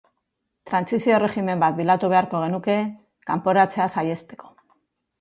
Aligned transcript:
Trantsizio 0.71 1.13
erregimen 1.17 1.61
bat 1.65 1.77
bilatu 1.81 2.11
beharko 2.15 2.43
genuke 2.47 2.81
kanporatzea 3.31 3.91
saihesteko. 3.99 4.55